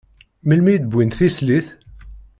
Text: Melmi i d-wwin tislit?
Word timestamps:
Melmi 0.47 0.69
i 0.73 0.77
d-wwin 0.79 1.09
tislit? 1.17 1.67